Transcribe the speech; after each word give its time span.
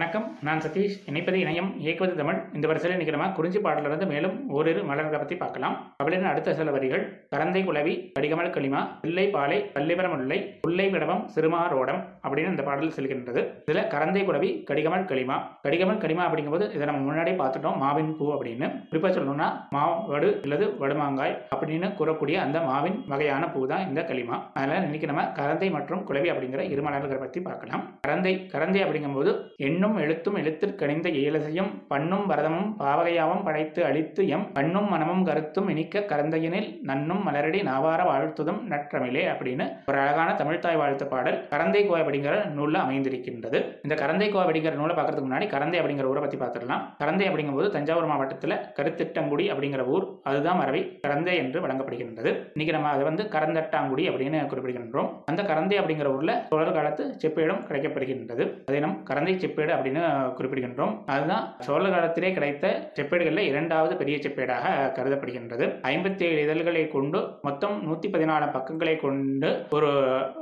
வணக்கம். 0.00 0.26
நான் 0.46 0.60
சதீஷ். 0.64 0.94
இணைப்பது 1.10 1.38
இணையம். 1.40 1.66
இயக்குவது 1.82 2.12
தமிழ். 2.18 2.36
இந்த 2.56 2.66
வரிசையில் 2.68 2.94
இன்னைக்கு 2.94 3.34
குறிஞ்சி 3.38 3.60
பாடலிருந்து 3.64 4.06
மேலும் 4.12 4.36
ஓரிரு 4.56 4.82
மலர்களை 4.90 5.18
பற்றி 5.22 5.36
பார்க்கலாம். 5.40 5.74
தமிழின் 6.00 6.28
அடுத்த 6.30 6.54
சில 6.58 6.70
வரிகள். 6.76 7.02
கரந்தை 7.32 7.62
குலவி 7.66 7.94
கடிகமல் 8.16 8.48
களிமா 8.54 8.80
பிள்ளை 9.02 9.24
பாலை 9.34 9.58
பள்ளிபரம் 9.74 10.14
உள்ளை 10.16 10.38
புல்லை 10.62 10.86
விடவம் 10.94 11.20
சிறுமாரோடம் 11.34 12.00
அப்படின்னு 12.24 12.52
இந்த 12.54 12.64
பாடல் 12.68 12.94
செல்கின்றது. 12.98 13.42
இதில் 13.66 13.90
கரந்தை 13.94 14.22
குலவி 14.28 14.50
கடிகமல் 14.70 15.04
களிமா. 15.10 15.36
கடிகமல் 15.66 16.00
களிமா 16.04 16.22
அப்படிங்கும்போது 16.28 16.68
இதை 16.76 16.86
நம்ம 16.90 17.02
முன்னாடி 17.08 17.34
பார்த்துட்டோம். 17.42 17.76
மாவின் 17.84 18.10
பூ 18.20 18.30
அப்படின்னு. 18.36 18.68
குறிப்பாக 18.92 19.12
சொல்லணும்னா 19.18 19.50
மாவடு 19.76 20.30
அல்லது 20.46 20.66
வடுமாங்காய் 20.84 21.36
அப்படின்னு 21.56 21.90
கூறக்கூடிய 22.00 22.38
அந்த 22.46 22.60
மாவின் 22.70 22.98
வகையான 23.12 23.50
பூ 23.56 23.66
தான் 23.74 23.86
இந்த 23.90 24.06
களிமா. 24.12 24.38
அதனால 24.56 24.80
இன்னைக்கு 24.88 25.12
நம்ம 25.12 25.26
கரந்தை 25.40 25.70
மற்றும் 25.76 26.06
குலவி 26.10 26.30
அப்படிங்கிற 26.34 26.64
இரு 26.72 26.84
மலர்களை 26.88 27.20
பற்றி 27.26 27.42
பார்க்கலாம். 27.50 27.84
கரந்தை 28.08 28.34
கரந்தை 28.56 28.82
அப்படிங்கும்போது 28.86 29.32
எண்ணும் 29.68 29.88
எழுத்தும் 29.98 30.36
எழுத்திற்கணிந்த 30.36 31.08
ஏலசையும் 31.22 31.70
பண்ணும் 31.88 32.26
பரதமும் 32.30 32.68
பாவகையாவும் 32.80 33.42
படைத்து 33.42 33.80
அழித்து 33.84 34.28
எம் 34.28 34.46
பண்ணும் 34.52 34.88
மனமும் 34.88 35.24
கருத்தும் 35.24 35.68
இனிக்க 35.68 36.04
கரந்தையனில் 36.12 36.68
நன்னும் 36.88 37.22
மலரடி 37.26 37.60
நாவார 37.68 38.00
வாழ்த்துதும் 38.10 38.60
நற்றமிழே 38.72 39.24
அப்படின்னு 39.32 39.66
ஒரு 39.90 39.98
அழகான 39.98 40.28
தமிழ்த்தாய் 40.40 40.80
வாழ்த்து 40.82 41.06
பாடல் 41.06 41.38
கரந்தை 41.52 41.82
கோவை 41.86 42.00
அப்படிங்கிற 42.04 42.34
நூலில் 42.56 42.82
அமைந்திருக்கின்றது. 42.82 43.58
இந்த 43.82 43.94
கரந்தை 44.02 44.28
கோவை 44.30 44.44
அப்படிங்கிற 44.44 44.74
நூலை 44.80 44.94
பார்க்கறதுக்கு 44.96 45.28
முன்னாடி 45.28 45.48
கரந்தை 45.54 45.78
அப்படிங்கிற 45.80 46.10
ஊரை 46.12 46.22
பற்றி 46.22 46.38
பார்த்துடலாம். 46.42 46.82
கரந்தை 47.02 47.26
அப்படிங்கும்போது 47.30 47.70
தஞ்சாவூர் 47.76 48.10
மாவட்டத்தில் 48.12 48.56
கருத்திட்டங்குடி 48.78 49.46
அப்படிங்கிற 49.54 49.84
ஊர். 49.94 50.06
அதுதான் 50.22 50.60
மரபி 50.62 50.82
கரந்தை 51.06 51.34
என்று 51.42 51.60
வழங்கப்படுகின்றது. 51.66 52.32
இன்னைக்கு 52.54 52.76
நம்ம 52.76 52.90
அதை 52.94 53.04
வந்து 53.10 53.24
கரந்தட்டாங்குடி 53.36 54.06
அப்படின்னு 54.10 54.40
குறிப்பிடுகின்றோம். 54.52 55.10
அந்த 55.32 55.42
கரந்தை 55.50 55.78
அப்படிங்கிற 55.80 56.10
ஊரில் 56.16 56.36
தொடர் 56.52 56.76
காலத்து 56.78 57.04
செப்பேடும் 57.22 57.64
கிடைக்கப்படுகின்றது. 57.68 58.46
அதே 58.70 58.80
நம் 58.86 58.96
கரந்தை 59.10 59.34
செப்பேடு 59.44 59.72
அப்படின்னு 59.80 60.04
குறிப்பிடுகின்றோம். 60.38 60.94
அதுதான் 61.06 61.56
சோழ 61.58 61.82
காலத்திலே 61.88 62.32
கிடைத்த 62.32 62.92
செப்பேடுகளில் 63.00 63.50
இரண்டாவது 63.52 63.96
பெரிய 63.96 64.16
செப்பேடாக 64.16 64.74
கருதப்படுகின்றது. 64.98 65.66
ஐம்பத்தி 65.92 66.22
ஏழு 66.22 66.40
இதழ்களை 66.42 66.88
கொண்டு 66.88 67.20
மொத்தம் 67.42 67.76
நூத்தி 67.86 68.08
பதினாலு 68.14 68.52
பக்கங்களை 68.52 68.96
கொண்டு 68.96 69.50
ஒரு 69.70 69.90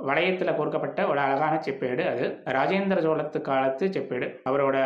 வளையத்தில் 0.06 0.56
கோர்க்கப்பட்ட 0.56 1.06
ஒரு 1.08 1.19
அழகான 1.19 1.61
செப்பேடு 1.67 2.05
அது. 2.12 2.27
ராஜேந்திர 2.56 2.98
சோழத்து 3.06 3.41
காலத்து 3.41 3.86
செப்பேடு. 3.86 4.28
அவரோட 4.50 4.77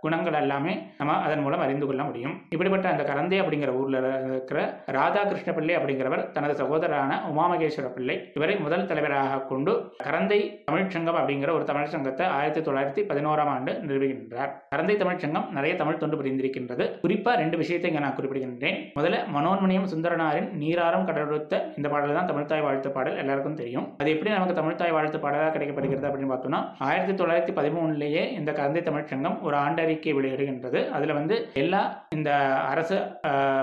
குணங்கள் 0.00 0.38
எல்லாமே 0.40 0.74
நம்ம 0.98 1.12
அதன் 1.12 1.40
மூலம் 1.40 1.60
அறிந்து 1.60 1.86
கொள்ள 1.86 2.02
முடியும். 2.02 2.34
இப்படிப்பட்ட 2.50 2.88
அந்த 2.88 3.02
கரந்தை 3.10 3.38
அப்படிங்கிற 3.42 3.72
ஊர்ல 3.74 3.98
இருக்கிற 4.24 4.84
ராதாகிருஷ்ண 4.98 5.52
பிள்ளை 5.52 5.76
அப்படிங்கிறவர் 5.76 6.30
தனது 6.30 6.56
சகோதரரான 6.62 7.20
உமாமகேஸ்வர 7.32 7.88
பிள்ளை. 7.96 8.16
இவரை 8.34 8.56
முதல் 8.56 8.86
தலைவராக 8.86 9.40
கொண்டு 9.52 9.72
கரந்தை 10.04 10.40
தமிழ்ச்சங்கம் 10.70 11.18
அப்படிங்கிற 11.20 11.50
ஒரு 11.58 11.64
தமிழ்ச்சங்கத்தை 11.70 12.24
ஆயிரத்தி 12.38 12.60
தொள்ளாயிரத்தி 12.60 13.02
பதினோராம் 13.10 13.52
ஆண்டு 13.54 13.72
நிறுவுகின்றார். 13.92 14.50
கரந்தை 14.74 14.96
தமிழ்ச்சங்கம் 15.02 15.48
நிறைய 15.58 15.74
தமிழ் 15.82 16.00
தொண்டு 16.02 16.18
புரிந்திருக்கின்றது. 16.20 16.84
குறிப்பா 17.04 17.34
ரெண்டு 17.42 17.56
விஷயத்தை 17.62 17.88
இங்கே 17.90 18.02
நான் 18.06 18.16
குறிப்பிடுகின்றேன். 18.18 18.78
முதல்ல 18.98 19.18
மனோன்மணியம் 19.36 19.88
சுந்தரனாரின் 19.92 20.48
நீராறும் 20.62 21.06
கடலுத்த 21.10 21.62
இந்த 21.78 21.88
பாடல் 21.94 22.16
தான் 22.18 22.30
தமிழ்த்தாய் 22.30 22.64
வாழ்த்து 22.66 22.90
பாடல் 22.96 23.20
எல்லாருக்கும் 23.22 23.58
தெரியும். 23.62 23.86
அது 24.00 24.12
எப்படி 24.14 24.32
நமக்கு 24.36 24.58
தமிழ்த்தாய் 24.60 24.94
வாழ்த்து 24.96 25.18
பாடலாக 25.24 25.52
கிடைக்கப்படுகிறது 25.56 26.08
அப்படின்னு 26.08 26.32
பார்த்தோம்னா 26.32 26.60
ஆயிரத்தி 26.88 27.14
தொள்ளாயிரத்தி 27.20 27.54
பதிமூணுலேயே 27.58 28.22
இந்த 28.38 28.50
கரந்தை 28.58 28.82
தமிழ்ச்சங்கம் 28.88 29.36
ஒரு 29.46 29.56
ஆண்டறிக்கை 29.64 30.14
வெளியிடுகின்றது. 30.18 30.80
அதுல 30.96 31.16
வந்து 31.20 31.36
எல்லா 31.62 31.82
இந்த 32.18 32.30
அரசு 32.72 32.98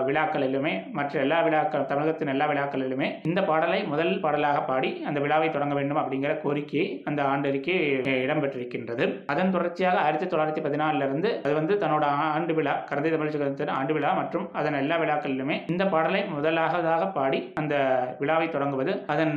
விழாக்களிலுமே 0.08 0.74
மற்ற 0.98 1.14
எல்லா 1.26 1.40
விழாக்கள் 1.48 1.88
தமிழகத்தின் 1.92 2.34
எல்லா 2.34 2.46
விழாக்களிலுமே 2.52 3.08
இந்த 3.30 3.40
பாடலை 3.50 3.80
முதல் 3.92 4.14
பாடலாக 4.26 4.60
பாடி 4.70 4.92
அந்த 5.10 5.20
விழாவை 5.24 5.50
தொடங்க 5.56 5.74
வேண்டும் 5.80 6.02
அப்படிங்கிற 6.02 6.32
கோரிக்கை 6.44 6.86
அந்த 7.10 7.22
ஆண்டறிக்கை 7.32 7.76
இடம்பெற்றிருக்கின்றது. 8.26 9.06
அதன் 9.34 9.54
தொடர்ச்சியாக 9.56 10.02
ஆயிரத்தி 10.06 10.19
ஆயிரத்தி 10.20 10.36
தொள்ளாயிரத்தி 10.36 10.62
பதினாலிருந்து 10.64 11.30
அது 11.44 11.52
வந்து 11.58 11.74
தன்னோட 11.82 12.06
ஆண்டு 12.36 12.54
விழா 12.56 12.72
கரந்தை 12.88 13.10
தமிழ் 13.12 13.30
சங்கத்தின் 13.34 13.70
ஆண்டு 13.76 13.94
விழா 13.96 14.10
மற்றும் 14.18 14.46
அதன் 14.60 14.78
எல்லா 14.80 14.96
விழாக்களிலுமே 15.02 15.56
இந்த 15.72 15.84
பாடலை 15.94 16.22
முதலாவதாக 16.32 17.04
பாடி 17.18 17.40
அந்த 17.62 17.76
விழாவை 18.22 18.48
தொடங்குவது 18.56 18.94
அதன் 19.14 19.32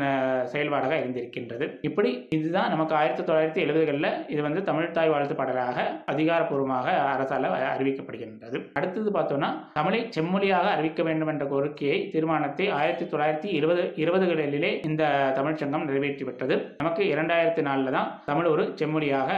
செயல்பாடாக 0.53 0.97
இருந்திருக்கின்றது. 1.03 1.67
இப்படி 1.89 2.11
இதுதான் 2.39 2.73
நமக்கு 2.75 2.97
ஆயிரத்தி 3.01 3.27
தொள்ளாயிரத்தி 3.29 3.63
எழுபதுகளில் 3.65 4.09
இது 4.35 4.41
வந்து 4.47 4.63
தமிழ் 4.71 4.97
தாய் 4.97 5.13
வாழ்த்து 5.13 5.37
பாடலாக 5.41 5.85
அதிகாரப்பூர்வமாக 6.15 6.97
அரசால் 7.13 7.49
அறிவிக்கப்படுகின்றது. 7.75 8.59
அடுத்தது 8.81 9.13
பார்த்தோம்னா 9.19 9.53
தமிழை 9.79 10.01
செம்மொழியாக 10.19 10.67
அறிவிக்க 10.75 11.03
வேண்டும் 11.11 11.33
என்ற 11.35 11.47
கோரிக்கையை 11.55 12.01
தீர்மானத்தை 12.17 12.69
ஆயிரத்தி 12.81 13.07
தொள்ளாயிரத்தி 13.07 13.51
இருபது 13.61 13.85
இருபதுகளிலே 14.05 14.73
இந்த 14.91 15.05
தமிழ்ச்சங்கம் 15.39 15.89
நிறைவேற்றி 15.91 16.27
விட்டது 16.31 16.57
நமக்கு 16.83 17.05
இரண்டாயிரத்தி 17.15 17.65
நாலில் 17.71 17.97
தான் 17.99 18.11
தமிழ் 18.31 18.53
ஒரு 18.55 18.67
செம்மொழியாக 18.83 19.31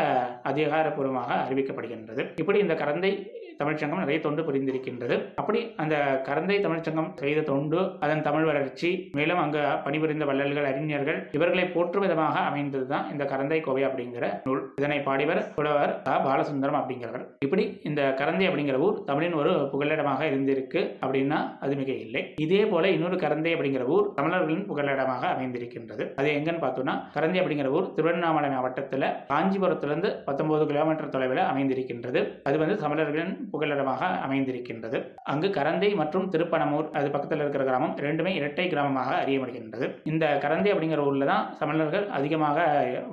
அதிகாரப்பூர்வமாக 0.51 1.33
அறிவிக்கப்படுகின்றது. 1.37 2.33
இப்படி 2.37 2.59
இந்த 2.59 2.75
கரந்தை 2.75 3.34
தமிழ்ச்சங்கம் 3.61 4.03
நிறைய 4.03 4.19
தொண்டு 4.27 4.43
புரிந்திருக்கின்றது. 4.49 5.17
அப்படி 5.41 5.61
அந்த 5.85 5.97
கரந்தை 6.29 6.59
தமிழ்ச்சங்கம் 6.67 7.11
செய்த 7.23 7.47
தொண்டு 7.51 7.81
அதன் 8.05 8.25
தமிழ் 8.29 8.49
வளர்ச்சி 8.51 8.91
மேலும் 9.19 9.41
அங்கு 9.45 9.63
பணிபுரிந்த 9.87 10.25
வள்ளல்கள் 10.31 10.69
அறிஞர்கள் 10.71 11.21
இவர்களை 11.39 11.67
போற்றும் 11.77 12.05
விதமாக 12.07 12.37
அமைந்தது 12.51 12.87
தான் 12.93 13.09
இந்த 13.13 13.25
கரந்தை 13.33 13.61
கோவை 13.67 13.85
அப்படிங்கிற 13.89 14.25
நூல். 14.47 14.63
இதனை 14.81 14.99
பாடிவர் 15.09 15.43
புலவர் 15.57 15.95
பாலசுந்தரம் 16.27 16.79
அப்படிங்கிறவர். 16.81 17.25
இப்படி 17.47 17.67
இந்த 17.91 18.03
கரந்தை 18.21 18.47
அப்படிங்கிற 18.51 18.79
ஊர் 18.87 18.99
தமிழின் 19.11 19.39
ஒரு 19.41 19.53
புகலிடமாக 19.73 20.23
இருந்திருக்கு 20.31 20.83
அப்படின்னா 21.05 21.39
அது 21.65 21.75
மிக 21.81 21.91
இல்லை 22.05 22.23
இதே 22.47 22.63
போல 22.73 22.91
இன்னொரு 22.97 23.17
கரந்தை 23.25 23.53
அப்படிங்கிற 23.57 23.87
ஊர் 23.97 24.09
தமிழர்களின் 24.19 24.67
புகலிடமாக 24.71 25.25
அமைந்திருக்கின்றது. 25.35 26.07
அது 26.21 26.29
எங்கன்னு 26.39 26.65
பார்த்தோம்னா 26.65 26.97
கரந்தை 27.17 27.41
அப்படிங்கிற 27.43 27.71
ஊர் 27.79 27.91
திருவண்ணாமலை 27.97 28.51
மாவட்டத்தில் 28.55 29.09
காஞ்சிபுரத்திலிருந்து 29.33 30.11
பத்தொன்பது 30.29 30.67
கிலோமீட்டர் 30.73 31.15
தொலைவில் 31.17 31.43
அமைந்திருக்கின்றது. 31.51 32.23
அது 32.49 32.57
வந்து 32.65 32.77
தமிழர்களின் 32.85 33.35
புகலிடமாக 33.53 34.03
அமைந்திருக்கின்றது. 34.27 34.99
அங்கு 35.33 35.49
கரந்தை 35.59 35.91
மற்றும் 36.01 36.29
திருப்பனமூர் 36.35 36.89
அது 36.99 37.09
பக்கத்தில் 37.15 37.43
இருக்கிற 37.45 37.65
கிராமம் 37.71 37.95
ரெண்டுமே 38.07 38.33
இரட்டை 38.41 38.67
கிராமமாக 38.73 39.13
அறியப்படுகின்றது. 39.23 39.89
இந்த 40.13 40.25
கரந்தை 40.45 40.71
அப்படிங்கிற 40.75 41.03
ஊரில் 41.09 41.31
தான் 41.33 41.45
சமணர்கள் 41.61 42.07
அதிகமாக 42.19 42.59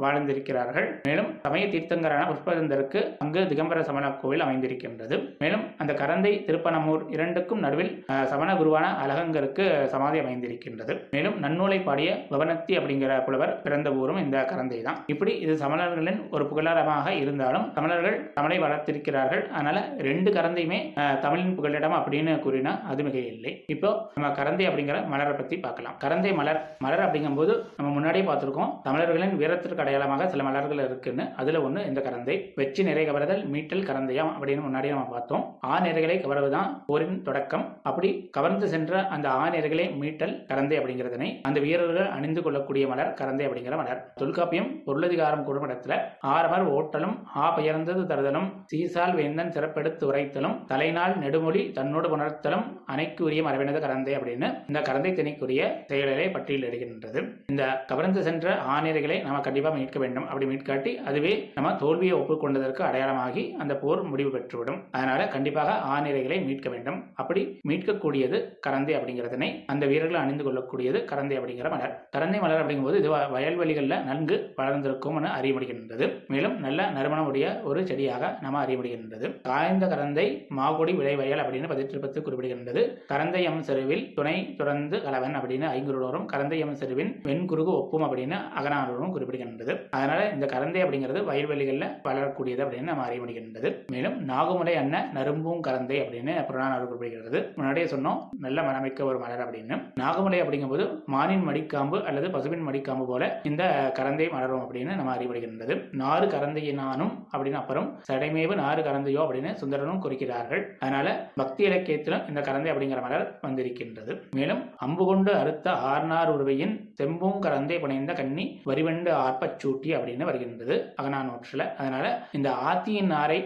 வாழ்ந்திருக்கிறார்கள். 0.03 0.87
மேலும் 1.09 1.29
சமய 1.45 1.65
தீர்த்தங்கரான 1.73 2.25
புஷ்பதந்தருக்கு 2.31 3.01
அங்கு 3.25 3.43
திகம்பர 3.51 3.81
சமண 3.89 4.05
கோவில் 4.23 4.45
அமைந்திருக்கின்றது. 4.47 5.17
மேலும் 5.43 5.63
அந்த 5.81 5.91
கரந்தை 6.01 6.33
திருப்பனமூர் 6.49 7.03
இரண்டுக்கும் 7.15 7.63
நடுவில் 7.65 7.91
சமண 8.33 8.49
குருவான 8.61 8.85
அழகங்கருக்கு 9.03 9.65
சமாதி 9.93 10.17
அமைந்திருக்கின்றது. 10.23 10.93
மேலும் 11.15 11.37
நன்னூலை 11.45 11.79
பாடிய 11.87 12.09
பவனத்தி 12.33 12.73
அப்படிங்கிற 12.79 13.11
புலவர் 13.27 13.53
பிறந்த 13.65 13.89
ஊரும் 14.01 14.21
இந்த 14.23 14.37
கரந்தை 14.51 14.79
தான். 14.87 14.99
இப்படி 15.13 15.31
இது 15.45 15.53
சமணர்களின் 15.63 16.19
ஒரு 16.35 16.43
புகழாரமாக 16.51 17.07
இருந்தாலும் 17.23 17.65
தமிழர்கள் 17.77 18.17
தமிழை 18.37 18.57
வளர்த்திருக்கிறார்கள். 18.65 19.43
அதனால 19.55 19.77
ரெண்டு 20.07 20.20
ரெண்டு 20.21 20.33
கரந்தையுமே 20.37 20.77
தமிழின் 21.21 21.53
புகழிடம் 21.57 21.93
அப்படின்னு 21.97 22.31
கூறினா 22.43 22.71
அது 22.91 23.01
மிக 23.05 23.17
இல்லை 23.29 23.51
இப்போ 23.73 23.89
நம்ம 24.15 24.27
கரந்தை 24.39 24.65
அப்படிங்கிற 24.69 24.97
மலரை 25.11 25.31
பத்தி 25.37 25.55
பார்க்கலாம். 25.63 25.95
கரந்தை 26.03 26.31
மலர் 26.39 26.59
மலர் 26.83 27.01
அப்படிங்கும்போது 27.05 27.53
நம்ம 27.77 27.89
முன்னாடியே 27.95 28.23
பார்த்துருக்கோம். 28.27 28.69
தமிழர்களின் 28.87 29.33
வீரத்திற்கு 29.39 29.83
அடையாளமாக 29.83 30.27
சில 30.33 30.43
மலர்கள் 30.47 30.81
இருக்குன்னு. 30.87 31.23
அதுல 31.43 31.61
ஒண்ணு 31.67 31.85
இந்த 31.89 32.01
கரந்தை. 32.07 32.35
வெற்றி 32.59 32.83
நிறை 32.87 33.05
கவர்தல் 33.07 33.41
மீட்டல் 33.53 33.83
கரந்தையம் 33.89 34.31
அப்படின்னு 34.35 34.65
முன்னாடியே 34.67 34.93
நம்ம 34.95 35.13
பார்த்தோம். 35.15 35.43
ஆ 35.69 35.79
நிறைகளை 35.87 36.17
கவர்வதுதான் 36.25 36.69
போரின் 36.89 37.17
தொடக்கம். 37.29 37.65
அப்படி 37.91 38.11
கவர்ந்து 38.37 38.69
சென்ற 38.75 39.01
அந்த 39.17 39.29
ஆ 39.39 39.41
நிறைகளை 39.55 39.87
மீட்டல் 40.03 40.35
கரந்தை 40.51 40.77
அப்படிங்கிறதனை 40.81 41.31
அந்த 41.49 41.59
வீரர்கள் 41.65 42.11
அணிந்து 42.17 42.43
கொள்ளக்கூடிய 42.47 42.83
மலர் 42.93 43.11
கரந்தை 43.21 43.47
அப்படிங்கிற 43.49 43.77
மலர். 43.81 44.03
தொல்காப்பியம் 44.21 44.69
பொருளதிகாரம் 44.89 45.47
குடும்பத்தில் 45.49 45.97
ஆரவர் 46.35 46.67
ஓட்டலும் 46.77 47.17
ஆ 47.43 47.47
பெயர்ந்தது 47.59 48.05
தருதலும் 48.13 48.49
சீசால் 48.71 49.17
வேந்தன் 49.21 49.53
சிறப்பெடுத்து 49.57 50.09
உரைத்தலும் 50.11 50.57
தலைநாள் 50.71 51.15
நெடுமொழி 51.23 51.61
தன்னோடு 51.79 52.07
உணர்த்தலும் 52.15 52.65
அணைக்குரிய 52.93 53.41
மரபினது 53.47 53.79
கரந்தை 53.85 54.13
அப்படின்னு 54.17 54.47
இந்த 54.69 54.79
கரந்தை 54.87 55.11
திணைக்குரிய 55.19 55.61
செயல்களை 55.89 56.27
பட்டியலிடுகின்றது. 56.35 57.19
இந்த 57.51 57.63
கவர்ந்து 57.91 58.21
சென்ற 58.27 58.55
ஆணையர்களை 58.75 59.17
நம்ம 59.25 59.41
கண்டிப்பாக 59.47 59.75
மீட்க 59.79 59.99
வேண்டும் 60.03 60.27
அப்படி 60.29 60.45
மீட்காட்டி 60.51 60.91
அதுவே 61.09 61.33
நம்ம 61.57 61.69
தோல்வியை 61.83 62.15
ஒப்புக்கொண்டதற்கு 62.19 62.81
அடையாளமாகி 62.89 63.43
அந்த 63.63 63.73
போர் 63.83 64.01
முடிவு 64.11 64.31
பெற்றுவிடும். 64.35 64.79
அதனால 64.97 65.27
கண்டிப்பாக 65.35 65.77
ஆணையர்களை 65.93 66.37
மீட்க 66.47 66.69
வேண்டும். 66.73 66.99
அப்படி 67.21 67.43
மீட்கக்கூடியது 67.69 68.39
கரந்தை 68.67 68.95
அப்படிங்கிறதனை 68.97 69.49
அந்த 69.73 69.83
வீரர்கள் 69.91 70.21
அணிந்து 70.23 70.45
கொள்ளக்கூடியது 70.47 71.01
கரந்தை 71.11 71.37
அப்படிங்கிற 71.39 71.69
மலர். 71.75 71.95
கரந்தை 72.15 72.41
மலர் 72.45 72.61
அப்படிங்கும்போது 72.63 72.99
இது 73.03 73.11
வயல்வெளிகளில் 73.35 73.97
நன்கு 74.09 74.37
வளர்ந்திருக்கும் 74.59 75.17
என 75.21 75.33
அறிய 75.37 75.53
முடிகின்றது. 75.57 76.07
மேலும் 76.33 76.57
நல்ல 76.65 76.89
நறுமணமுடைய 76.97 77.47
ஒரு 77.69 77.81
செடியாக 77.91 78.33
நம்ம 78.45 78.59
அறிய 78.65 78.77
முடிகின்றது. 78.79 79.27
காய்ந்த 79.49 79.85
கரந்தை 79.85 79.99
கரந்தை 80.01 80.27
மாகுடி 80.57 80.93
விளைவயல் 80.99 81.41
அப்படின்னு 81.41 81.67
பதிற்றுப்பத்து 81.71 82.19
குறிப்பிடுகின்றது. 82.19 82.81
கரந்தையம் 83.11 83.59
செருவில் 83.67 84.03
துணை 84.17 84.33
துறந்து 84.59 84.97
கலவன் 85.05 85.35
அப்படின்னு 85.39 85.65
ஐங்குறுவரும் 85.75 86.25
கரந்தையம் 86.31 86.73
செருவின் 86.79 87.11
வெண்குருகு 87.27 87.71
ஒப்பும் 87.81 88.05
அப்படின்னு 88.05 88.37
அகனாரோரும் 88.59 89.13
குறிப்பிடுகின்றது. 89.15 89.73
அதனால 89.97 90.21
இந்த 90.35 90.45
கரந்தை 90.53 90.79
அப்படிங்கிறது 90.83 91.21
வயல்வெளிகளில் 91.29 91.85
வளரக்கூடியது 92.07 92.63
அப்படின்னு 92.65 92.91
நம்ம 92.91 93.05
அறிய 93.07 93.21
முடிகின்றது. 93.23 93.71
மேலும் 93.93 94.15
நாகுமுலை 94.31 94.73
அண்ண 94.81 95.03
நரும்பும் 95.17 95.61
கரந்தை 95.67 95.97
அப்படின்னு 96.03 96.35
புறநானூறு 96.49 96.87
குறிப்பிடுகிறது. 96.89 97.41
முன்னாடியே 97.59 97.85
சொன்னோம் 97.93 98.19
நல்ல 98.45 98.61
மனமிக்க 98.69 99.05
ஒரு 99.11 99.19
மலர் 99.23 99.43
அப்படின்னு. 99.45 99.77
நாகமுலை 100.01 100.41
அப்படிங்கும்போது 100.45 100.87
மானின் 101.15 101.45
மடிக்காம்பு 101.49 101.99
அல்லது 102.09 102.29
பசுவின் 102.37 102.67
மடிக்காம்பு 102.69 103.07
போல 103.11 103.23
இந்த 103.51 103.63
கரந்தை 103.99 104.29
மலரும் 104.35 104.63
அப்படின்னு 104.65 104.97
நம்ம 105.01 105.15
அறிவுறுகின்றது 105.17 105.75
நாறு 106.03 106.27
கரந்தையினானும் 106.35 107.13
அப்படின்னு 107.33 107.61
அப்புறம் 107.63 107.89
சடைமேவு 108.09 108.55
நாறு 108.63 108.81
கரந்தையோ 108.89 109.21
அப்படின்னு 109.23 109.49
சுந்தரனும் 109.61 109.90
குறிக்கிறார்கள். 110.03 110.63
அதனால 110.83 111.07
பக்தி 111.41 111.61
இலக்கியத்திலும் 111.69 112.27
இந்த 112.31 112.41
கரந்தை 112.47 112.69
அப்படிங்கிற 112.73 113.01
மலர் 113.05 113.25
வந்திருக்கின்றது. 113.45 114.13
மேலும் 114.39 114.61
அம்பு 114.85 115.05
கொண்டு 115.09 115.33
அறுத்த 115.41 115.73
ஆர்னார் 115.93 116.31
உருவையின் 116.35 116.75
செம்பும் 116.99 117.39
கரந்தை 117.45 117.77
புனைந்த 117.83 118.13
கண்ணி 118.19 118.45
வரிவண்டு 118.71 119.11
ஆர்ப்பச் 119.23 119.57
சூட்டி 119.63 119.89
அப்படின்னு 119.97 120.29
வருகின்றது 120.29 120.77
அகனானூற்றில் 120.99 121.65
அதனால 121.79 122.05
இந்த 122.39 122.51
ஆத்தியின் 122.69 123.13
ஆரை 123.21 123.39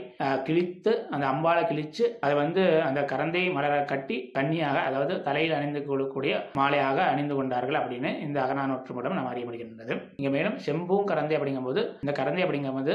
கிழித்து 0.49 0.93
அந்த 1.13 1.25
அம்பாலை 1.33 1.63
கிழிச்சு 1.71 2.03
அதை 2.25 2.35
வந்து 2.43 2.65
அந்த 2.89 3.01
கரந்தை 3.13 3.45
மலரை 3.57 3.79
கட்டி 3.93 4.17
கண்ணியாக 4.37 4.83
அதாவது 4.89 5.15
தலையில் 5.29 5.57
அணிந்து 5.59 5.83
கொள்ளக்கூடிய 5.87 6.35
மாலையாக 6.61 6.99
அணிந்து 7.13 7.37
கொண்டார்கள் 7.39 7.79
அப்படின்னு 7.81 8.11
இந்த 8.27 8.37
அகநானூற்று 8.45 8.93
மூலம் 8.97 9.17
நாம் 9.19 9.31
அறியப்படுகின்றது. 9.33 9.93
இங்கே 10.19 10.23
இங்க 10.25 10.37
மேலும் 10.37 10.55
செம்பும் 10.65 11.09
கரந்தை 11.09 11.33
அப்படிங்கும்போது 11.37 11.81
இந்த 12.03 12.11
கரந்தை 12.19 12.41
அப்படிங்கும்போது 12.43 12.93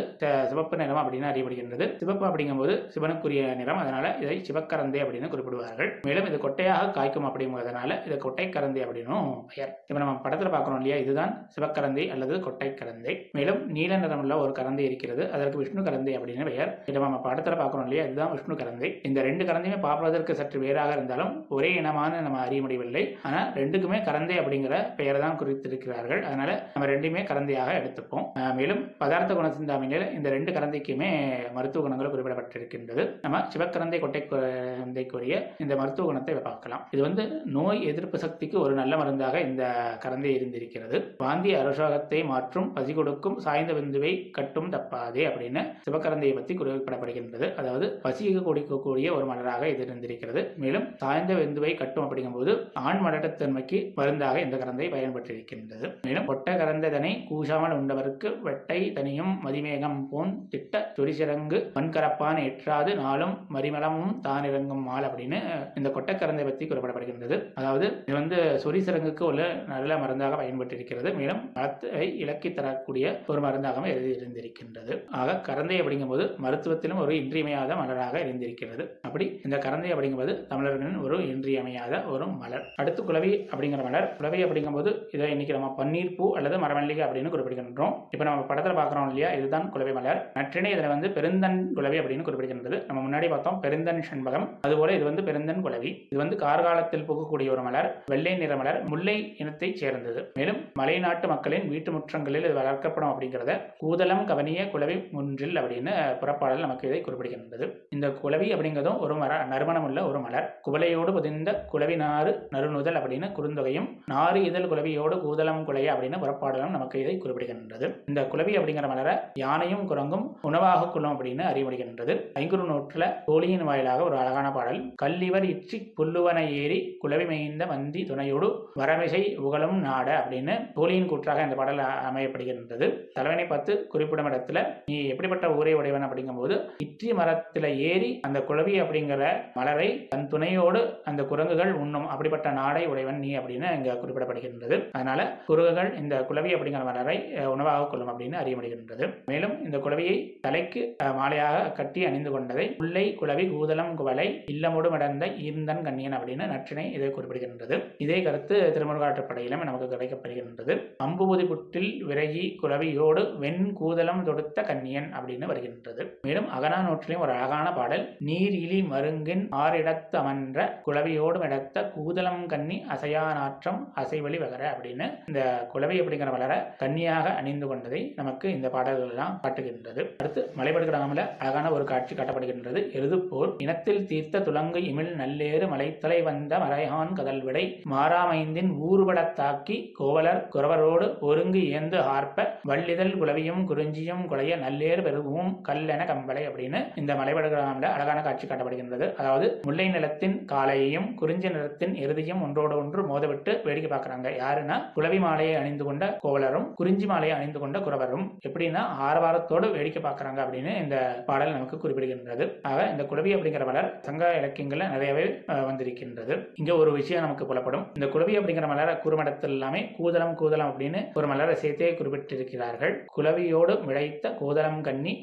சிவப்பு 0.50 0.78
நிறம் 0.80 1.00
அப்படின்னு 1.02 1.28
அறியப்படுகின்றது. 1.28 1.84
சிவப்பு 2.00 2.24
அப்படிங்கும்போது 2.28 2.74
சிவனுக்குரிய 2.94 3.39
நிறம். 3.60 3.80
அதனால 3.82 4.06
இதை 4.22 4.36
சிவக்கரந்தை 4.48 5.00
அப்படின்னு 5.04 5.30
குறிப்பிடுவார்கள். 5.32 5.90
மேலும் 6.08 6.28
இது 6.30 6.38
கொட்டையாக 6.44 6.90
காய்க்கும் 6.98 7.28
அப்படிங்கிறதுனால 7.28 7.98
இது 8.08 8.16
கொட்டைக்கரந்தை 8.26 8.82
அப்படின்னும் 8.86 9.28
பெயர். 9.52 9.72
இப்போ 9.88 10.00
நம்ம 10.02 10.14
படத்தில் 10.26 10.52
பார்க்குறோம் 10.54 10.80
இல்லையா? 10.82 10.98
இதுதான் 11.04 11.32
சிவக்கரந்தை 11.56 12.04
அல்லது 12.14 12.34
கொட்டை 12.46 12.68
கரந்தை 12.80 13.14
மேலும் 13.38 13.60
நீல 13.76 13.96
நிறமுள்ள 14.04 14.36
ஒரு 14.44 14.52
கரந்தை 14.58 14.84
இருக்கிறது. 14.88 15.22
அதற்கு 15.36 15.60
விஷ்ணு 15.62 15.84
கரந்தை 15.88 16.12
அப்படின்னு 16.18 16.48
பெயர். 16.50 16.72
இதை 16.90 16.98
நம்ம 17.06 17.20
படத்தில் 17.26 17.58
பார்க்குறோம் 17.60 17.86
இல்லையா? 17.88 18.04
இதுதான் 18.08 18.32
விஷ்ணு 18.34 18.54
கரந்தை. 18.60 18.90
இந்த 19.08 19.18
ரெண்டு 19.28 19.44
கரந்தையுமே 19.48 19.78
பார்ப்பதற்கு 19.86 20.38
சற்று 20.40 20.58
வேறாக 20.64 20.90
இருந்தாலும் 20.98 21.32
ஒரே 21.56 21.70
இனமான 21.80 22.20
நம்ம 22.26 22.40
அறிய 22.46 22.60
முடியவில்லை. 22.64 23.04
ஆனால் 23.28 23.48
ரெண்டுக்குமே 23.60 24.00
கரந்தை 24.08 24.36
அப்படிங்கிற 24.42 24.76
பெயர் 24.98 25.22
தான் 25.24 25.38
குறித்திருக்கிறார்கள். 25.42 26.22
அதனால 26.28 26.50
நம்ம 26.74 26.88
ரெண்டுமே 26.92 27.22
கரந்தையாக 27.30 27.76
எடுத்துப்போம். 27.80 28.26
மேலும் 28.58 28.82
பதார்த்த 29.02 29.34
குணசிந்தாமணியில் 29.40 30.06
இந்த 30.18 30.28
ரெண்டு 30.36 30.52
கரந்தைக்குமே 30.56 31.10
மருத்துவ 31.56 31.82
குணங்கள் 31.84 32.12
குறிப்பிடப்பட்டிருக்கின்றது. 32.14 33.04
நம்ம 33.24 33.38
சிவக்கரந்தை 33.52 33.98
கொட்டைக்குரிய 34.02 35.34
இந்த 35.62 35.72
மருத்துவ 35.80 36.06
குணத்தை 36.08 36.34
பார்க்கலாம். 36.48 36.82
இது 36.94 37.00
வந்து 37.06 37.22
நோய் 37.56 37.80
எதிர்ப்பு 37.90 38.16
சக்திக்கு 38.24 38.56
ஒரு 38.64 38.74
நல்ல 38.80 38.92
மருந்தாக 39.00 39.40
இந்த 39.48 39.64
கரந்தை 40.04 40.30
இருந்திருக்கிறது. 40.38 40.98
வாந்தி 41.24 41.50
அரசோகத்தை 41.60 42.20
மாற்றும் 42.32 42.68
பசி 42.76 42.94
கொடுக்கும் 42.98 43.38
சாய்ந்த 43.46 43.72
விந்துவை 43.78 44.12
கட்டும் 44.38 44.70
தப்பாதே 44.74 45.24
அப்படின்னு 45.30 45.62
சிவக்கரந்தையை 45.86 46.34
பற்றி 46.38 46.54
குறிப்பிடப்படுகின்றது. 46.60 47.48
அதாவது 47.62 47.88
பசிக்கு 48.04 48.42
கொடுக்கக்கூடிய 48.48 49.08
ஒரு 49.16 49.26
மலராக 49.30 49.68
இது 49.74 49.84
இருந்திருக்கிறது. 49.86 50.42
மேலும் 50.64 50.86
சாய்ந்த 51.02 51.32
விந்துவை 51.40 51.72
கட்டும் 51.82 52.06
அப்படிங்கும்போது 52.06 52.54
ஆண் 52.86 53.02
மலட்டத்தன்மைக்கு 53.06 53.80
மருந்தாக 53.98 54.40
இந்த 54.46 54.56
கரந்தை 54.62 54.88
பயன்பட்டிருக்கின்றது. 54.94 55.86
மேலும் 56.06 56.28
ஒட்ட 56.34 56.56
கரந்ததனை 56.62 57.12
கூசாமல் 57.30 57.76
உண்டவருக்கு 57.78 58.28
வெட்டை 58.46 58.80
தனியும் 58.96 59.32
மதிமேகம் 59.44 60.00
போன் 60.10 60.32
திட்ட 60.52 60.82
துரிசிறங்கு 60.96 61.58
மண்கரப்பான் 61.76 62.40
ஏற்றாது 62.46 62.90
நாளும் 63.10 63.34
மறிமலமும் 63.54 64.14
தான் 64.26 64.46
இறங்கும் 64.50 64.84
மால் 64.88 65.06
அப்படின்னு 65.08 65.38
இந்த 65.78 65.88
கொட்டக்கரந்தை 65.94 66.44
பற்றி 66.46 66.64
குறிப்பிடப்படுகின்றது. 66.70 67.36
அதாவது 67.60 67.86
இது 68.08 68.16
வந்து 68.20 68.38
சொரிசிறங்குக்கு 68.64 69.24
உள்ள 69.30 69.42
நல்ல 69.72 69.96
மருந்தாக 70.02 70.36
பயன்பட்டிருக்கிறது. 70.40 71.08
மேலும் 71.20 71.40
மரத்தை 71.56 72.02
இலக்கி 72.24 72.48
தரக்கூடிய 72.58 73.06
ஒரு 73.30 73.40
மருந்தாகவும் 73.46 73.90
எழுதியிருந்திருக்கின்றது. 73.94 74.92
ஆக 75.20 75.36
கரந்தை 75.48 75.76
அப்படிங்கும்போது 75.82 76.24
மருத்துவத்திலும் 76.44 77.00
ஒரு 77.04 77.14
இன்றியமையாத 77.22 77.76
மலராக 77.80 78.14
இருந்திருக்கிறது 78.24 78.84
அப்படி 79.08 79.26
இந்த 79.46 79.56
கரந்தை 79.66 79.90
அப்படிங்கும்போது 79.94 80.34
தமிழர்களின் 80.52 81.00
ஒரு 81.06 81.18
இன்றியமையாத 81.32 82.02
ஒரு 82.14 82.26
மலர். 82.42 82.64
அடுத்து 82.82 83.00
குலவி 83.08 83.32
அப்படிங்கிற 83.52 83.82
மலர். 83.88 84.08
குலவை 84.18 84.40
அப்படிங்கும்போது 84.46 84.92
இதை 85.16 85.30
இன்னைக்கு 85.34 85.56
நம்ம 85.58 85.70
பன்னீர் 85.80 86.14
பூ 86.18 86.26
அல்லது 86.40 86.58
மரமல்லிகை 86.64 87.04
அப்படின்னு 87.06 87.32
குறிப்பிடுகின்றோம். 87.34 87.94
இப்போ 88.14 88.24
நம்ம 88.30 88.46
படத்தில் 88.50 88.78
பார்க்குறோம் 88.80 89.08
இல்லையா? 89.10 89.30
இதுதான் 89.38 89.68
குலவை 89.74 89.94
மலர். 89.98 90.20
நற்றினை 90.38 90.72
இதில் 90.76 90.92
வந்து 90.94 91.10
பெருந்தன் 91.18 91.58
குலவி 91.78 91.98
அப்படின்னு 92.02 92.26
குறிப்பிடுகின்றது. 92.28 92.78
நம்ம 92.88 92.99
முன்னாடி 93.06 93.28
பார்த்தோம் 93.30 93.60
பெருந்தன் 93.60 94.04
செண்பகம். 94.10 94.46
அதுபோல 94.60 94.92
இது 94.92 95.04
வந்து 95.04 95.22
பெருந்தன் 95.28 95.64
குலவி. 95.64 95.90
இது 96.10 96.20
வந்து 96.22 96.36
கார்காலத்தில் 96.36 97.06
பூக்கக்கூடிய 97.08 97.50
ஒரு 97.54 97.62
மலர் 97.68 97.88
வெள்ளை 98.06 98.34
நிற 98.36 98.56
மலர் 98.56 98.78
முல்லை 98.84 99.16
இனத்தைச் 99.38 99.76
சேர்ந்தது. 99.76 100.20
மேலும் 100.34 100.60
மலைநாட்டு 100.78 101.26
மக்களின் 101.28 101.68
வீட்டு 101.68 101.92
முற்றங்களில் 101.92 102.46
இது 102.48 102.54
வளர்க்கப்படும் 102.60 103.12
அப்படிங்கிறத 103.12 103.56
கூதலம் 103.82 104.24
கவனிய 104.24 104.68
குலவி 104.70 104.96
முன்றில் 105.10 105.58
அப்படின்னு 105.62 105.92
புறப்பாடல் 106.20 106.64
நமக்கு 106.66 106.88
இதை 106.88 107.00
குறிப்பிடுகின்றது. 107.02 107.66
இந்த 107.90 108.08
குலவி 108.22 108.48
அப்படிங்கிறதும் 108.54 108.98
ஒரு 108.98 109.14
மர 109.14 109.32
நறுமணம் 109.44 109.84
உள்ள 109.84 110.06
ஒரு 110.08 110.20
மலர். 110.20 110.48
குவலையோடு 110.66 111.12
புதிந்த 111.12 111.66
குலவி 111.72 111.96
நாறு 111.96 112.32
நறுநுதல் 112.54 112.98
அப்படின்னு 113.00 113.28
குறுந்தொகையும் 113.38 113.88
நாறு 114.06 114.38
இதழ் 114.44 114.68
குலவியோடு 114.72 115.16
கூதலம் 115.26 115.64
குலைய 115.68 115.88
அப்படின்னு 115.94 116.18
புறப்பாடலும் 116.22 116.76
நமக்கு 116.76 117.00
இதை 117.00 117.14
குறிப்பிடுகின்றது. 117.22 117.86
இந்த 118.06 118.22
குலவி 118.32 118.52
அப்படிங்கிற 118.58 118.88
மலரை 118.88 119.14
யானையும் 119.34 119.84
குரங்கும் 119.90 120.26
உணவாக 120.42 120.88
கொள்ளும் 120.88 121.14
அப்படின்னு 121.16 121.44
அறிவுறுகின்றது. 121.50 122.14
ஐங்குறு 122.38 122.68
நூற்றுல 122.90 123.06
தோழியின் 123.26 123.66
வாயிலாக 123.68 124.00
ஒரு 124.06 124.16
அழகான 124.20 124.46
பாடல். 124.54 124.78
கல்லிவர் 125.02 125.44
இச்சி 125.50 125.76
புல்லுவன 125.98 126.38
ஏறி 126.60 126.78
குலவி 127.02 127.24
மேய்ந்த 127.30 127.64
வந்தி 127.72 128.00
துணையோடு 128.08 128.48
வரமிசை 128.80 129.20
உகழும் 129.46 129.76
நாட 129.86 130.08
அப்படின்னு 130.20 130.54
தோழியின் 130.76 131.08
கூற்றாக 131.10 131.44
இந்த 131.46 131.56
பாடல் 131.60 131.82
அமையப்படுகின்றது. 132.08 132.86
தலைவனை 133.16 133.44
பார்த்து 133.52 133.74
குறிப்பிடும் 133.92 134.28
இடத்துல 134.30 134.58
நீ 134.90 134.96
எப்படிப்பட்ட 135.12 135.48
ஊரை 135.58 135.74
உடையவன்? 135.80 136.06
அப்படிங்கும்போது 136.06 136.54
இச்சி 136.84 137.08
மரத்துல 137.18 137.66
ஏறி 137.90 138.10
அந்த 138.28 138.38
குலவி 138.50 138.74
அப்படிங்கிற 138.84 139.24
மலரை 139.58 139.88
தன் 140.14 140.26
துணையோடு 140.32 140.80
அந்த 141.10 141.22
குரங்குகள் 141.30 141.72
உண்ணும் 141.82 142.08
அப்படிப்பட்ட 142.12 142.50
நாடை 142.60 142.84
உடையவன் 142.92 143.22
நீ 143.24 143.30
அப்படின்னு 143.40 143.70
இங்க 143.78 143.98
குறிப்பிடப்படுகின்றது. 144.02 144.78
அதனால 144.96 145.20
குரங்குகள் 145.48 145.90
இந்த 146.02 146.14
குலவி 146.30 146.52
அப்படிங்கிற 146.56 146.84
மலரை 146.90 147.16
உணவாக 147.54 147.86
கொள்ளும் 147.86 148.12
அப்படின்னு 148.12 148.40
அறிய 148.42 148.56
முடிகின்றது 148.58 149.06
மேலும் 149.30 149.56
இந்த 149.68 149.78
குலவியை 149.86 150.16
தலைக்கு 150.46 150.82
மாலையாக 151.20 151.72
கட்டி 151.78 152.00
அணிந்து 152.08 152.30
கொண்டதை 152.30 152.66
முல்லை 152.80 153.02
குளவி 153.20 153.44
கூதலம் 153.52 153.90
குவலை 153.98 154.26
இல்லமோடு 154.52 154.88
மடந்த 154.92 155.24
ஈர்ந்தன் 155.46 155.82
கண்ணியன் 155.86 156.14
அப்படின்னு 156.16 156.44
நற்றினை 156.52 156.84
இதை 156.96 157.08
குறிப்பிடுகின்றது. 157.08 157.76
இதே 158.04 158.18
கருத்து 158.26 158.56
திருமுருகாற்றுப்படையிலும் 158.74 159.64
நமக்கு 159.68 159.88
கிடைக்கப்படுகின்றது. 159.92 160.74
அம்புபுதி 161.06 161.44
புற்றில் 161.50 161.90
விரகி 162.10 162.44
குளவியோடு 162.62 163.22
வெண் 163.42 163.66
கூதலம் 163.80 164.22
தொடுத்த 164.28 164.62
கண்ணியன் 164.70 165.08
அப்படின்னு 165.18 165.48
வருகின்றது. 165.50 166.04
மேலும் 166.28 166.48
அகனானூற்றிலும் 166.58 167.24
ஒரு 167.26 167.34
அழகான 167.36 167.66
பாடல் 167.78 168.04
நீர் 168.28 168.56
இலி 168.62 168.80
மருங்கின் 168.92 169.44
ஆறிடத்து 169.62 170.18
அமன்ற 170.22 170.66
குளவியோடு 170.86 171.44
இடத்த 171.48 171.84
கூதலம் 171.96 172.42
கன்னி 172.54 172.78
அசையா 172.96 173.26
நாற்றம் 173.40 173.80
அசைவழி 174.02 174.40
வகர 174.44 174.62
அப்படின்னு 174.72 175.08
இந்த 175.28 175.42
குளவி 175.74 175.98
அப்படிங்கிற 176.00 176.32
வளர 176.38 176.52
கன்னியாக 176.82 177.34
அணிந்து 177.42 177.68
கொண்டதை 177.72 178.02
நமக்கு 178.22 178.48
இந்த 178.56 178.70
பாடல்கள் 178.76 179.12
எல்லாம் 179.12 179.36
காட்டுகின்றது. 179.44 180.02
அடுத்து 180.22 180.40
மலைப்படுகிற 180.58 180.98
அழகான 181.44 181.66
ஒரு 181.76 181.84
காட்சி 181.92 182.14
காட்டப்படுகின்றது. 182.14 182.68
எருதுப்போர் 182.76 183.54
இனத்தில் 183.58 184.06
தீர்த்த 184.06 184.40
துலங்கு 184.40 184.80
இமிழ் 184.80 185.10
நல்லேறு 185.18 185.66
மலைத்தலை 185.68 186.22
வந்த 186.22 186.58
மறையான் 186.58 187.14
கதல்விடை 187.14 187.82
மாறாமைந்தின் 187.90 188.70
ஊர்வடத் 188.90 189.32
தாக்கி 189.32 189.90
கோவலர் 189.94 190.48
குறவரோடு 190.54 191.18
ஒருங்கு 191.20 191.58
ஏந்து 191.58 191.98
ஆர்ப்ப 192.00 192.58
வள்ளிதழ் 192.64 193.14
குலவியும் 193.20 193.64
குறிஞ்சியும் 193.64 194.24
குலைய 194.30 194.56
நல்லேறு 194.56 195.02
பெருகும் 195.02 195.64
கல்லென 195.68 196.06
கம்பளை 196.06 196.48
அப்படின்னு 196.48 196.86
இந்த 196.94 197.14
மலைபடுகிராமில் 197.14 197.84
அழகான 197.84 198.20
காட்சி 198.20 198.46
காட்டப்படுகின்றது. 198.46 199.14
அதாவது 199.14 199.60
முல்லை 199.62 199.88
நிலத்தின் 199.88 200.44
காலையையும் 200.44 201.14
குறிஞ்சி 201.14 201.48
நிலத்தின் 201.48 201.94
இறுதியும் 201.94 202.42
ஒன்றோடு 202.42 202.76
ஒன்று 202.76 203.02
மோதவிட்டு 203.02 203.60
வேடிக்கை 203.64 203.98
பார்க்கறாங்க. 203.98 204.28
யாருன்னா 204.42 204.92
குலவி 204.94 205.18
மாலையை 205.18 205.56
அணிந்து 205.56 205.84
கொண்ட 205.84 206.18
கோவலரும் 206.22 206.74
குறிஞ்சி 206.74 207.06
மாலையை 207.06 207.36
அணிந்து 207.36 207.58
கொண்ட 207.58 207.78
குறவரும். 207.78 208.30
எப்படின்னா 208.48 208.82
ஆரவாரத்தோடு 209.00 209.72
வேடிக்கை 209.72 210.02
பார்க்கறாங்க 210.02 210.38
அப்படின்னு 210.40 210.82
இந்த 210.82 211.22
பாடல் 211.26 211.52
நமக்கு 211.52 211.76
குறிப்பிடுகின்றது. 211.76 212.59
ஆக 212.70 212.80
இந்த 212.90 213.04
குடவி 213.10 213.30
அப்படிங்கிற 213.36 213.64
மலர் 213.68 213.88
சங்க 214.06 214.24
இலக்கியங்கள்ல 214.40 214.88
நிறையவே 214.94 215.24
வந்திருக்கின்றது. 215.68 216.34
இங்க 216.60 216.72
ஒரு 216.82 216.90
விஷயம் 216.98 217.24
நமக்கு 217.24 217.44
புலப்படும். 217.50 217.84
இந்த 217.98 218.06
குளவி 218.14 218.34
அப்படிங்கிற 218.38 218.68
மலர 218.72 218.90
குறுமடத்தில் 219.04 219.54
எல்லாமே 219.56 219.80
கூதலம் 219.98 220.34
கூதலம் 220.40 220.70
அப்படின்னு 220.72 221.00
ஒரு 221.18 221.26
மலரை 221.32 221.54
சேர்த்தே 221.54 221.90
குறிப்பிட்டிருக்கிறார்கள். 221.98 222.94
குலவியோடு 223.16 223.74
மிழைத்த 223.88 224.34
கூதலம் 224.42 224.80
கன்னி 224.88 225.14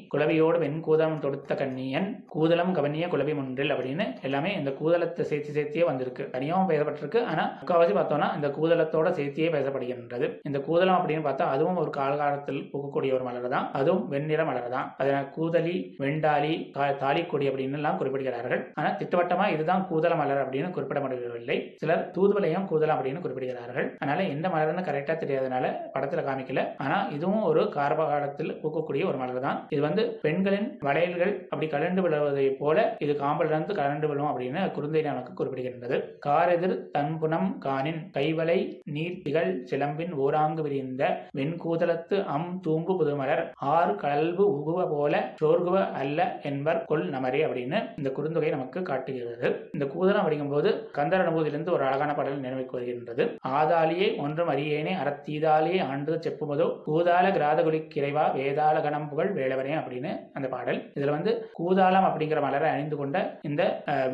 வெண் 0.64 0.80
கூதலம் 0.86 1.20
தொடுத்த 1.24 1.54
கண்ணியன் 1.54 2.08
கூதலம் 2.34 2.72
கவனிய 2.78 3.08
குளவி 3.08 3.34
முன்றில் 3.38 3.74
அப்படின்னு 3.74 4.06
எல்லாமே 4.28 4.50
இந்த 4.60 4.70
கூதலத்தை 4.80 5.24
சேர்த்து 5.30 5.56
சேர்த்தியே 5.58 5.84
வந்திருக்கு. 5.90 6.24
தனியாகவும் 6.34 6.70
பேசப்பட்டிருக்கு. 6.70 7.20
ஆனா 7.32 7.44
முக்கால்வாசி 7.60 7.94
பார்த்தோம்னா 7.98 8.28
இந்த 8.38 8.48
கூதலத்தோட 8.58 9.08
சேர்த்தியே 9.18 9.48
பேசப்படுகின்றது. 9.56 10.28
இந்த 10.48 10.58
கூதலம் 10.68 10.98
அப்படின்னு 10.98 11.26
பார்த்தா 11.28 11.46
அதுவும் 11.54 11.80
ஒரு 11.84 11.90
காலகாலத்தில் 11.98 12.60
பூக்கக்கூடிய 12.72 13.12
ஒரு 13.18 13.24
மலர் 13.28 13.48
தான் 13.56 13.68
அதுவும் 13.80 14.04
வெண்ணிற 14.14 14.44
மலர் 14.50 14.74
தான் 14.76 14.88
அதில் 15.00 15.30
கூதலி 15.36 15.76
வெண்டாலி 16.04 16.54
தாலி 17.02 17.22
கொடி 17.32 17.48
அப்படின்னு 17.50 17.78
எல்லாம் 17.80 17.98
குறிப்பிடுகிறார்கள். 18.00 18.62
ஆனால் 18.78 18.96
திட்டவட்டமா 19.00 19.46
இதுதான் 19.54 19.84
கூதல 19.90 20.16
மலர் 20.20 20.42
அப்படின்னு 20.44 20.74
குறிப்பிட 20.76 21.00
முடியவில்லை 21.04 21.58
சிலர் 21.82 22.04
தூதுவளையும் 22.16 22.68
கூதலம் 22.72 22.96
அப்படின்னு 22.98 23.24
குறிப்பிடுகிறார்கள். 23.24 23.88
அதனால 24.00 24.26
எந்த 24.34 24.46
மலர்னு 24.54 24.86
கரெக்டா 24.88 25.16
தெரியாதனால 25.22 25.64
படத்துல 25.94 26.22
காமிக்கல. 26.28 26.64
ஆனா 26.84 26.98
இதுவும் 27.16 27.46
ஒரு 27.50 27.62
கார்ப 27.76 28.06
காலத்தில் 28.12 28.54
பூக்கக்கூடிய 28.62 29.04
ஒரு 29.10 29.18
மலர் 29.22 29.46
தான். 29.46 29.58
இது 29.74 29.82
வந்து 29.88 30.04
பெண்களின் 30.24 30.68
வளையல்கள் 30.86 31.34
அப்படி 31.50 31.68
கலண்டு 31.74 32.02
விழுவதை 32.06 32.46
போல 32.62 32.76
இது 33.06 33.12
காம்பல் 33.22 33.50
இருந்து 33.52 33.78
கலண்டு 33.80 34.06
விழும் 34.10 34.30
அப்படின்னு 34.30 34.60
குறுந்தை 34.76 35.02
நமக்கு 35.10 35.32
குறிப்பிடுகின்றது. 35.34 35.96
காரெதிர் 36.26 36.76
தன்புணம் 36.96 37.48
காணின் 37.66 38.02
கைவலை 38.16 38.58
நீர் 38.96 39.20
திகழ் 39.26 39.52
சிலம்பின் 39.70 40.14
ஓராங்கு 40.24 40.62
விரிந்த 40.66 41.04
வெண்கூதலத்து 41.38 42.16
அம் 42.34 42.50
தூங்கு 42.66 42.94
புதுமலர் 43.00 43.42
ஆறு 43.74 43.92
கல்பு 44.04 44.44
உகுவ 44.58 44.78
போல 44.94 45.14
சோர்குவ 45.40 45.76
அல்ல 46.00 46.28
என்பர் 46.50 46.80
கொல் 46.90 47.07
நமரே 47.14 47.40
அப்படின்னு 47.46 47.78
இந்த 48.00 48.10
குறுந்தொகை 48.16 48.50
நமக்கு 48.56 48.82
காட்டுகிறது. 48.90 49.48
இந்த 49.76 49.84
கூதலம் 49.94 50.22
அப்படிங்கும்போது 50.22 50.70
கந்தர் 50.98 51.22
அனுபவத்திலிருந்து 51.24 51.74
ஒரு 51.76 51.84
அழகான 51.88 52.14
பாடல் 52.14 52.44
நினைவுக்கு 52.46 52.76
வருகின்றது. 52.78 53.24
ஆதாலியே 53.58 54.08
ஒன்றும் 54.24 54.50
அறியேனே 54.54 54.94
அறத்தீதாலியே 55.02 55.80
ஆண்டு 55.90 56.14
செப்புமதோ 56.24 56.68
கூதால 56.86 57.26
கிராதகுலி 57.36 57.80
கிரைவா 57.94 58.24
வேதாள 58.38 58.76
கணம் 58.82 59.08
புகழ் 59.10 59.32
வேலவரே 59.38 59.74
அப்படின்னு 59.80 60.12
அந்த 60.32 60.48
பாடல். 60.54 60.80
இதுல 60.98 61.14
வந்து 61.16 61.32
கூதாளம் 61.58 62.08
அப்படிங்கிற 62.08 62.40
மலரை 62.46 62.70
அணிந்து 62.70 62.96
கொண்ட 62.96 63.16
இந்த 63.50 63.62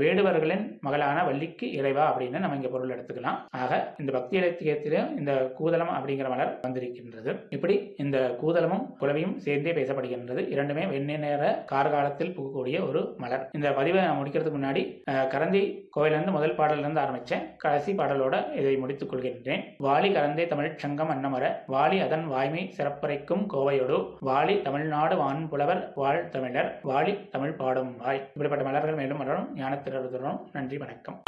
வேடுவர்களின் 0.00 0.64
மகளான 0.86 1.24
வள்ளிக்கு 1.28 1.66
இறைவா 1.78 2.04
அப்படின்னு 2.10 2.42
நம்ம 2.44 2.58
இங்க 2.60 2.68
பொருள் 2.68 2.94
எடுத்துக்கலாம். 2.96 3.38
ஆக 3.62 3.72
இந்த 4.00 4.10
பக்தி 4.16 4.36
இலக்கியத்திலும் 4.40 5.10
இந்த 5.18 5.32
கூதலம் 5.58 5.92
அப்படிங்கிற 5.96 6.28
மலர் 6.34 6.52
வந்திருக்கின்றது. 6.66 7.32
இப்படி 7.56 7.76
இந்த 8.04 8.18
கூதலமும் 8.42 8.84
குலவியும் 9.00 9.36
சேர்ந்தே 9.46 9.72
பேசப்படுகின்றது. 9.78 10.42
இரண்டுமே 10.54 10.84
வெண்ணெய் 10.94 11.22
நேர 11.24 11.42
கார்காலத்தில் 11.72 12.34
புகக்கூடிய 12.36 12.76
ஒரு 12.88 13.03
மலர். 13.23 13.45
இந்த 13.59 13.69
பதிவை 13.79 14.00
நான் 14.03 14.21
முடிக்கிறதுக்கு 14.21 14.59
முன்னாடி 14.59 14.83
கரந்தி 15.35 15.62
கோயிலிருந்து 15.97 16.35
முதல் 16.37 16.57
பாடலிருந்து 16.59 17.03
ஆரம்பிச்சேன். 17.05 17.45
கடைசி 17.64 17.93
பாடலோட 18.00 18.35
இதை 18.61 18.75
முடித்துக் 18.83 19.12
கொள்கின்றேன். 19.12 19.62
வாலி 19.87 20.11
கரந்தே 20.17 20.47
தமிழ் 20.53 20.76
சங்கம் 20.85 21.12
அன்னமர 21.14 21.45
வாலி 21.75 21.99
அதன் 22.07 22.26
வாய்மை 22.35 22.64
சிறப்புரைக்கும் 22.79 23.45
கோவையோடு 23.55 23.99
வாலி 24.31 24.57
தமிழ்நாடு 24.69 25.17
வான் 25.23 25.43
புலவர் 25.53 25.83
வாழ் 26.03 26.23
தமிழர் 26.37 26.71
வாலி 26.91 27.14
தமிழ் 27.37 27.59
பாடும் 27.61 27.93
வாய். 28.05 28.23
இப்படிப்பட்ட 28.33 28.64
மலர்கள் 28.71 29.00
மேலும் 29.03 29.23
மலரும் 29.23 29.49
ஞானத்திரரும் 29.61 30.41
நன்றி 30.57 30.79
வணக்கம். 30.85 31.19